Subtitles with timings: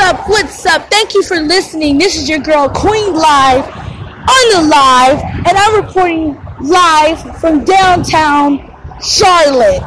[0.00, 0.28] up?
[0.28, 0.90] What's up?
[0.90, 1.98] Thank you for listening.
[1.98, 8.58] This is your girl Queen Live on the live, and I'm reporting live from downtown
[9.02, 9.82] Charlotte.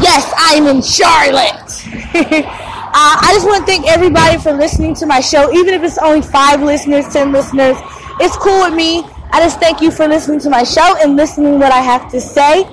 [0.00, 1.72] Yes, I'm in Charlotte.
[2.44, 5.98] uh, I just want to thank everybody for listening to my show, even if it's
[5.98, 7.78] only five listeners, ten listeners.
[8.20, 9.04] It's cool with me.
[9.30, 12.20] I just thank you for listening to my show and listening what I have to
[12.20, 12.68] say.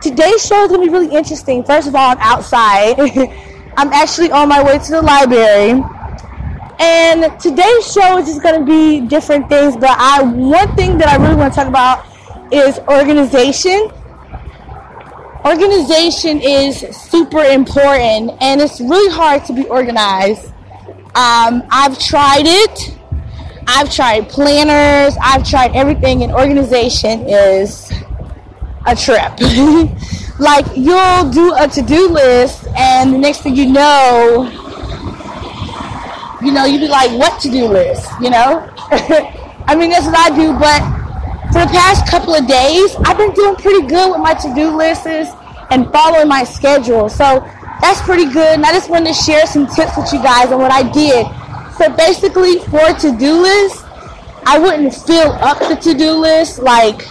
[0.00, 1.64] Today's show is going to be really interesting.
[1.64, 2.96] First of all, I'm outside.
[3.76, 5.82] I'm actually on my way to the library.
[6.78, 11.08] And today's show is just going to be different things, but I one thing that
[11.08, 12.06] I really want to talk about
[12.52, 13.90] is organization.
[15.44, 20.46] Organization is super important, and it's really hard to be organized.
[21.14, 22.96] Um, I've tried it.
[23.66, 25.16] I've tried planners.
[25.20, 27.92] I've tried everything, and organization is
[28.86, 29.38] a trip.
[30.40, 34.48] like you'll do a to-do list and the next thing you know
[36.42, 38.66] you know you'd be like what to-do list you know?
[39.68, 40.80] I mean that's what i do but
[41.52, 45.06] for the past couple of days i've been doing pretty good with my to-do lists
[45.70, 47.08] and following my schedule.
[47.08, 47.46] So
[47.80, 50.58] that's pretty good and i just wanted to share some tips with you guys on
[50.58, 51.26] what i did.
[51.76, 53.84] So basically for to-do list
[54.46, 57.02] i wouldn't fill up the to-do list like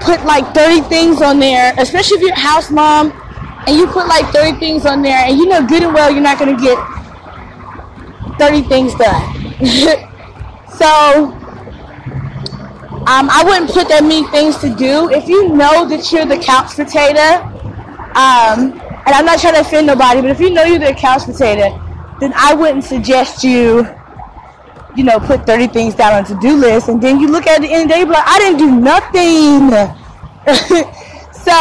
[0.00, 3.12] put like 30 things on there, especially if you're a house mom
[3.66, 6.22] and you put like 30 things on there and you know good and well you're
[6.22, 6.78] not going to get
[8.38, 9.22] 30 things done.
[10.76, 11.36] so
[13.06, 15.10] um, I wouldn't put that many things to do.
[15.10, 17.44] If you know that you're the couch potato,
[18.16, 21.24] um, and I'm not trying to offend nobody, but if you know you're the couch
[21.24, 21.80] potato,
[22.20, 23.86] then I wouldn't suggest you
[24.96, 27.72] you know, put 30 things down on to-do list, and then you look at the
[27.72, 29.70] end of the day, like, I didn't do nothing.
[31.32, 31.52] so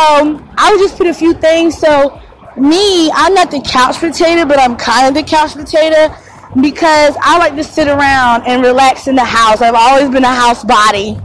[0.58, 1.78] I would just put a few things.
[1.78, 2.20] So
[2.58, 6.14] me, I'm not the couch potato, but I'm kind of the couch potato
[6.62, 9.62] because I like to sit around and relax in the house.
[9.62, 11.18] I've always been a house body.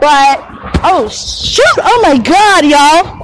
[0.00, 0.44] But
[0.82, 1.64] oh shoot!
[1.78, 3.20] Oh my god, y'all!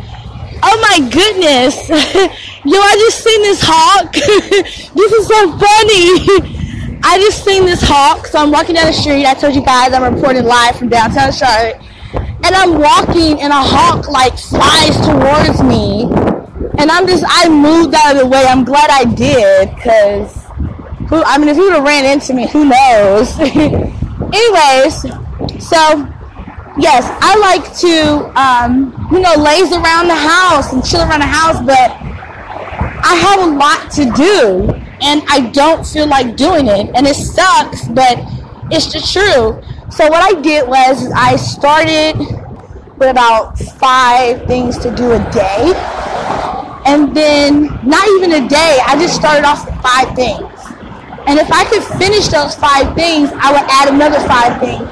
[0.62, 1.88] Oh my goodness!
[2.64, 4.12] Yo, I just seen this hawk.
[4.94, 6.59] this is so funny.
[7.02, 9.24] I just seen this hawk, so I'm walking down the street.
[9.24, 11.80] I told you guys I'm reporting live from downtown Charlotte.
[12.12, 16.04] And I'm walking and a hawk like flies towards me.
[16.78, 18.44] And I'm just, I moved out of the way.
[18.46, 20.44] I'm glad I did, because,
[21.08, 23.38] who, I mean, if he would have ran into me, who knows?
[23.40, 25.02] Anyways,
[25.62, 25.80] so,
[26.78, 31.26] yes, I like to, um, you know, laze around the house and chill around the
[31.26, 31.96] house, but
[33.02, 36.90] I have a lot to do and I don't feel like doing it.
[36.94, 38.18] And it sucks, but
[38.70, 39.64] it's the truth.
[39.92, 42.16] So what I did was I started
[42.98, 45.72] with about five things to do a day.
[46.86, 50.46] And then not even a day, I just started off with five things.
[51.26, 54.88] And if I could finish those five things, I would add another five things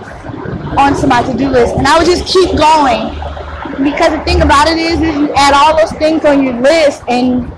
[0.78, 1.76] onto my to-do list.
[1.76, 3.14] And I would just keep going.
[3.82, 7.02] Because the thing about it is, is you add all those things on your list
[7.08, 7.52] and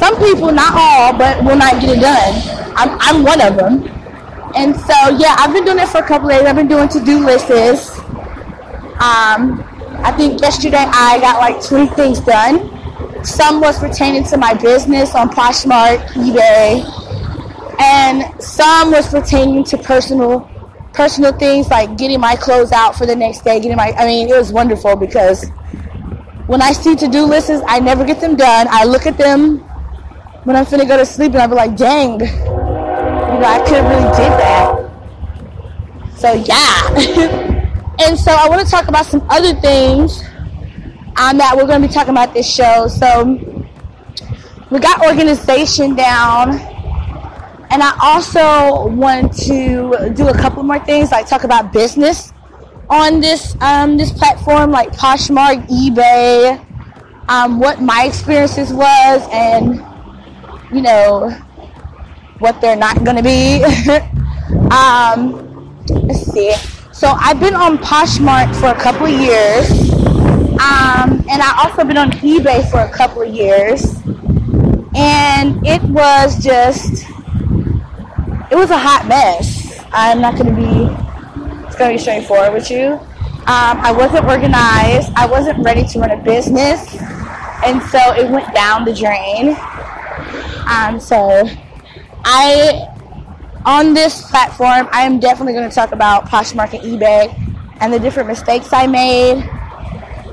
[0.00, 2.72] some people, not all, but will not get it done.
[2.74, 3.84] I'm, I'm one of them.
[4.56, 6.42] And so, yeah, I've been doing it for a couple days.
[6.42, 7.98] I've been doing to-do lists.
[8.98, 9.62] Um,
[10.02, 13.24] I think yesterday I got like 20 things done.
[13.24, 16.82] Some was pertaining to my business on Poshmark, eBay,
[17.78, 20.48] and some was pertaining to personal
[20.94, 24.28] personal things like getting my clothes out for the next day, getting my I mean,
[24.28, 25.46] it was wonderful because
[26.46, 28.66] when I see to-do lists, I never get them done.
[28.70, 29.69] I look at them
[30.44, 33.76] when I'm finna go to sleep and I'll be like, dang, you know, I could
[33.76, 34.90] have really did that.
[36.16, 37.96] So yeah.
[38.06, 40.22] and so I want to talk about some other things
[41.16, 42.88] um, that we're going to be talking about this show.
[42.88, 43.38] So
[44.70, 46.58] we got organization down.
[47.72, 52.32] And I also want to do a couple more things, like talk about business
[52.88, 56.66] on this um, this platform, like Poshmark, eBay,
[57.28, 59.80] um, what my experiences was, and
[60.72, 61.30] you know,
[62.38, 63.62] what they're not to be.
[64.70, 65.76] um,
[66.06, 66.52] let's see.
[66.92, 69.70] So I've been on Poshmark for a couple of years.
[70.60, 73.94] Um, and I also been on eBay for a couple of years.
[74.94, 77.04] And it was just,
[78.50, 79.82] it was a hot mess.
[79.92, 83.00] I'm not to be, it's to be straightforward with you.
[83.46, 85.10] Um, I wasn't organized.
[85.16, 86.96] I wasn't ready to run a business.
[87.64, 89.56] And so it went down the drain.
[90.70, 91.48] Um, so
[92.24, 92.86] I,
[93.66, 97.36] on this platform, I am definitely going to talk about Poshmark and eBay
[97.80, 99.42] and the different mistakes I made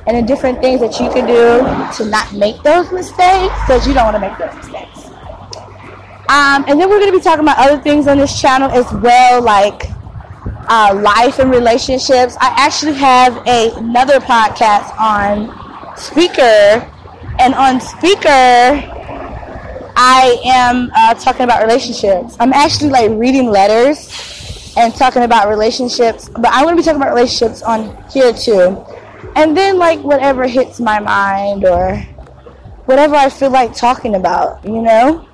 [0.06, 3.94] and the different things that you can do to not make those mistakes because you
[3.94, 5.08] don't want to make those mistakes.
[6.30, 8.92] Um, and then we're going to be talking about other things on this channel as
[9.02, 9.84] well, like
[10.70, 12.38] uh, life and relationships.
[12.40, 16.94] I actually have a, another podcast on Speaker,
[17.40, 18.97] and on Spreaker,
[20.00, 22.38] I am uh, talking about relationships.
[22.40, 27.16] I'm actually like reading letters and talking about relationships, but I'm to be talking about
[27.16, 28.86] relationships on here too.
[29.36, 31.96] And then like whatever hits my mind or
[32.86, 35.28] whatever I feel like talking about, you know?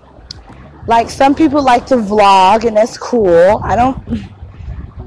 [0.88, 3.60] Like some people like to vlog and that's cool.
[3.66, 4.02] I don't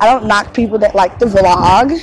[0.00, 1.96] I don't knock people that like to vlog.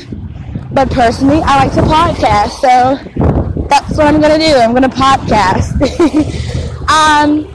[0.73, 2.61] But personally, I like to podcast.
[2.61, 4.55] So that's what I'm going to do.
[4.55, 6.53] I'm going to podcast.
[6.93, 7.47] um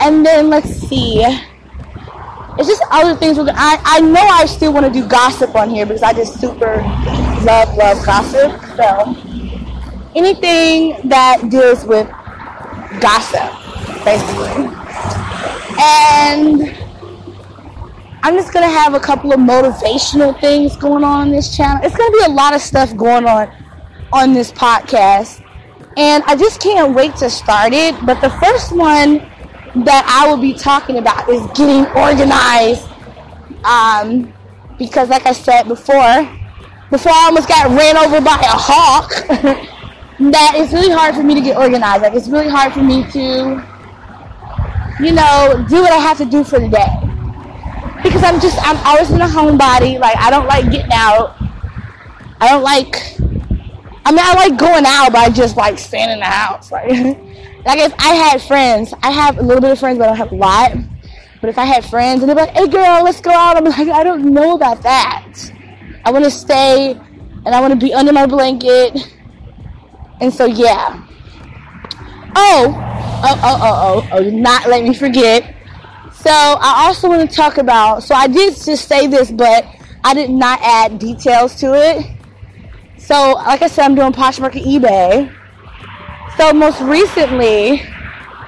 [0.00, 1.22] and then let's see.
[2.56, 3.36] It's just other things.
[3.38, 6.76] I, I know I still want to do gossip on here because I just super
[7.42, 8.52] love, love gossip.
[8.76, 9.16] So
[10.14, 12.06] anything that deals with
[13.00, 13.50] gossip,
[14.04, 14.70] basically.
[15.80, 16.76] And
[18.22, 21.84] I'm just gonna have a couple of motivational things going on on this channel.
[21.84, 23.50] It's gonna be a lot of stuff going on
[24.12, 25.43] on this podcast,
[25.96, 27.94] and I just can't wait to start it.
[28.04, 29.18] But the first one
[29.84, 32.88] that I will be talking about is getting organized,
[33.64, 34.32] um,
[34.78, 36.28] because like I said before,
[36.90, 39.10] before I almost got ran over by a hawk,
[40.30, 42.02] that it's really hard for me to get organized.
[42.02, 43.74] Like it's really hard for me to
[45.00, 46.86] you know, do what I have to do for the day.
[48.02, 49.98] Because I'm just, I'm always in a homebody.
[49.98, 51.36] Like, I don't like getting out.
[52.40, 53.16] I don't like,
[54.04, 56.70] I mean, I like going out, but I just like staying in the house.
[56.70, 56.88] Like,
[57.64, 60.16] like if I had friends, I have a little bit of friends, but I don't
[60.16, 60.72] have a lot.
[61.40, 63.88] But if I had friends and they're like, hey girl, let's go out, I'm like,
[63.88, 65.52] I don't know about that.
[66.04, 69.14] I want to stay and I want to be under my blanket.
[70.20, 71.06] And so, yeah.
[72.36, 72.74] Oh,
[73.24, 75.54] oh, oh, oh, oh, oh, not let me forget.
[76.14, 79.66] So I also want to talk about, so I did just say this, but
[80.02, 82.13] I did not add details to it.
[83.04, 85.34] So, like I said, I'm doing Poshmark and eBay.
[86.38, 87.82] So most recently,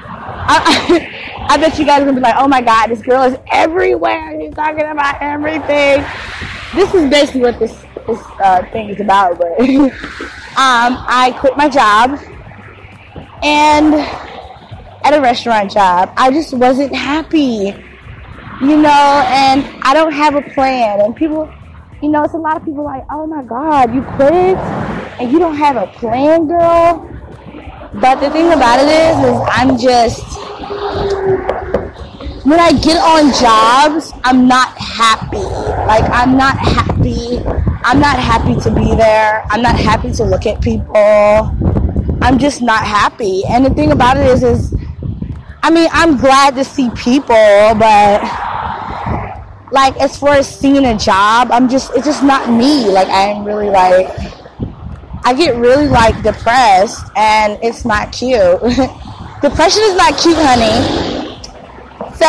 [0.08, 3.38] I, I bet you guys are gonna be like, oh my god, this girl is
[3.52, 4.34] everywhere.
[4.40, 6.04] She's talking about everything.
[6.74, 9.38] This is basically what this this uh, thing is about.
[9.38, 9.90] But um,
[10.56, 12.18] I quit my job
[13.42, 16.12] and at a restaurant job.
[16.16, 17.74] I just wasn't happy,
[18.60, 21.00] you know, and I don't have a plan.
[21.00, 21.52] And people,
[22.02, 24.56] you know, it's a lot of people like, oh my God, you quit
[25.18, 27.10] and you don't have a plan, girl.
[27.94, 30.24] But the thing about it is, is I'm just,
[32.44, 35.38] when I get on jobs, I'm not happy.
[35.38, 37.38] Like, I'm not happy.
[37.82, 39.44] I'm not happy to be there.
[39.50, 41.56] I'm not happy to look at people.
[42.20, 43.42] I'm just not happy.
[43.48, 44.74] And the thing about it is, is
[45.62, 48.20] I mean, I'm glad to see people, but
[49.72, 52.86] like as far as seeing a job, I'm just it's just not me.
[52.88, 54.08] Like I'm really like
[55.24, 58.60] I get really like depressed and it's not cute.
[59.42, 61.38] Depression is not cute, honey.
[62.14, 62.26] So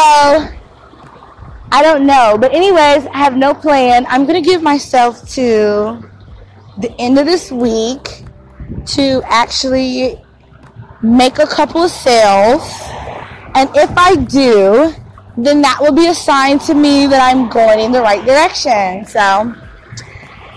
[1.71, 2.37] I don't know.
[2.39, 4.05] But anyways, I have no plan.
[4.09, 6.03] I'm gonna give myself to
[6.79, 8.23] the end of this week
[8.85, 10.21] to actually
[11.01, 12.63] make a couple of sales
[13.57, 14.93] and if I do,
[15.37, 19.05] then that will be a sign to me that I'm going in the right direction.
[19.05, 19.55] So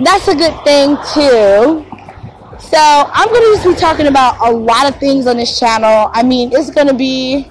[0.02, 1.86] that's a good thing too.
[2.58, 6.10] So I'm going to just be talking about a lot of things on this channel.
[6.12, 7.50] I mean, it's going to be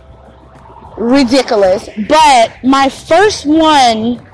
[0.98, 1.90] ridiculous.
[2.08, 4.26] But my first one,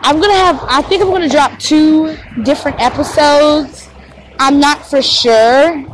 [0.00, 3.88] I'm going to have, I think I'm going to drop two different episodes.
[4.38, 5.84] I'm not for sure.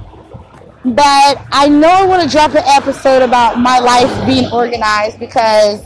[0.84, 5.82] But I know I want to drop an episode about my life being organized because,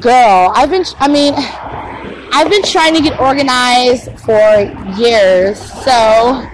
[0.00, 4.60] girl, I've been, I mean, I've been trying to get organized for
[4.96, 5.58] years.
[5.84, 6.46] So,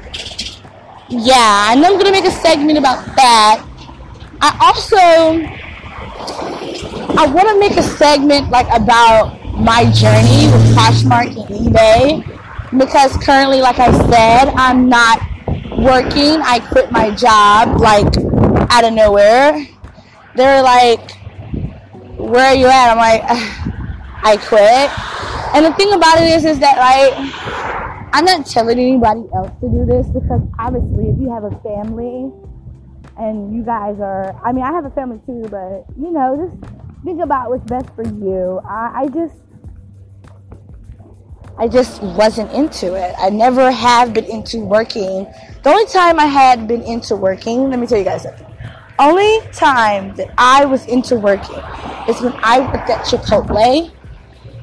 [1.08, 3.64] yeah, and I'm going to make a segment about that.
[4.40, 4.96] I also,
[7.16, 13.16] I want to make a segment like about my journey with Poshmark and eBay because
[13.18, 15.20] currently, like I said, I'm not
[15.78, 16.40] working.
[16.42, 18.16] I quit my job like
[18.70, 19.66] out of nowhere.
[20.36, 21.17] They're like,
[22.18, 23.22] "Where are you at?" I'm like,
[24.22, 24.90] "I quit."
[25.54, 27.14] And the thing about it is, is that like,
[28.12, 32.30] I'm not telling anybody else to do this because obviously, if you have a family
[33.18, 36.56] and you guys are, I mean, I have a family too, but you know, just
[37.04, 38.60] think about what's best for you.
[38.64, 39.34] I, I just
[41.60, 43.14] I just wasn't into it.
[43.18, 45.26] I never have been into working.
[45.64, 48.46] The only time I had been into working, let me tell you guys something.
[48.98, 51.56] Only time that I was into working
[52.08, 53.92] is when I worked at Chipotle.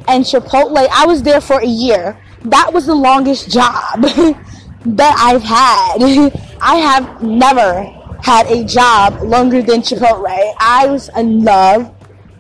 [0.07, 2.19] And Chipotle, I was there for a year.
[2.43, 4.01] That was the longest job
[4.85, 5.97] that I've had.
[6.61, 7.83] I have never
[8.21, 10.53] had a job longer than Chipotle.
[10.59, 11.93] I was in love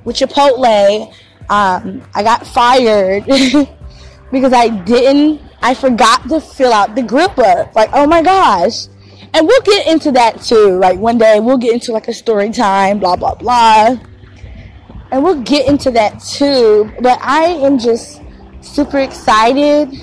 [0.03, 1.13] with Chipotle.
[1.49, 3.25] Um, I got fired
[4.31, 7.69] because I didn't, I forgot to fill out the gripper.
[7.75, 8.87] Like, oh my gosh.
[9.35, 10.79] And we'll get into that too.
[10.79, 13.97] Like one day we'll get into like a story time, blah, blah, blah.
[15.11, 16.89] And we'll get into that too.
[17.01, 18.21] But I am just
[18.61, 19.93] super excited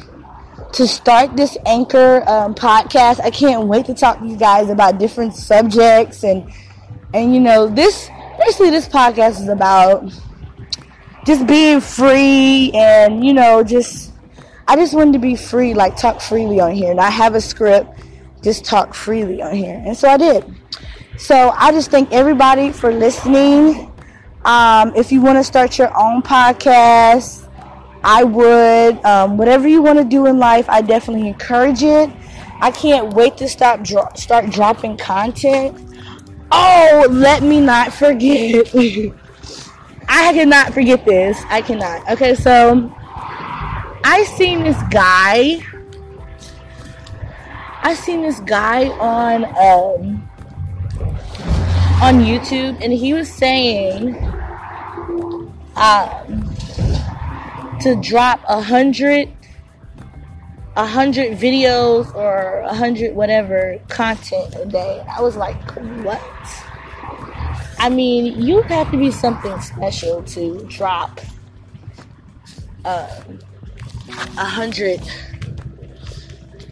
[0.74, 3.20] to start this anchor um, podcast.
[3.20, 6.52] I can't wait to talk to you guys about different subjects and
[7.14, 10.12] and you know this basically this podcast is about
[11.26, 14.12] just being free and you know just
[14.68, 17.98] I just wanted to be free, like talk freely on here, not have a script,
[18.42, 20.44] just talk freely on here, and so I did.
[21.18, 23.92] So I just thank everybody for listening.
[24.44, 27.48] Um, if you want to start your own podcast,
[28.02, 29.04] I would.
[29.04, 32.10] Um, whatever you want to do in life, I definitely encourage it.
[32.60, 35.78] I can't wait to stop dro- start dropping content.
[36.50, 38.68] Oh, let me not forget.
[40.08, 41.40] I cannot forget this.
[41.48, 42.10] I cannot.
[42.10, 42.92] Okay, so
[44.04, 45.60] I seen this guy.
[47.84, 50.30] I seen this guy on um,
[52.00, 54.14] on YouTube, and he was saying
[55.76, 56.54] um,
[57.80, 59.32] to drop a hundred
[60.76, 65.04] a hundred videos or a hundred whatever content a day.
[65.10, 65.60] I was like,
[66.04, 66.22] what?
[67.78, 71.20] I mean, you have to be something special to drop
[72.84, 73.22] uh,
[74.08, 75.00] a hundred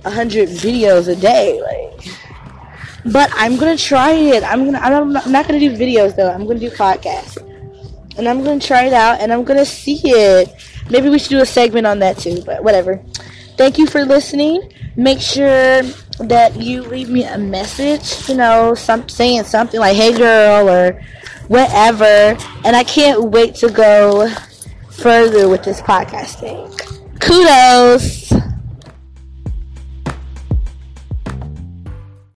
[0.04, 2.08] hundred videos a day, like.
[3.06, 4.42] But I'm gonna try it.
[4.44, 4.78] I'm gonna.
[4.78, 6.30] I'm not, I'm not gonna do videos though.
[6.30, 7.38] I'm gonna do podcasts,
[8.18, 10.54] and I'm gonna try it out, and I'm gonna see it.
[10.90, 13.00] Maybe we should do a segment on that too, but whatever.
[13.56, 14.72] Thank you for listening.
[14.96, 15.82] Make sure
[16.18, 21.00] that you leave me a message, you know, some saying something like "Hey girl" or
[21.48, 22.36] whatever.
[22.64, 24.28] And I can't wait to go
[24.90, 26.68] further with this podcasting.
[27.20, 28.19] Kudos.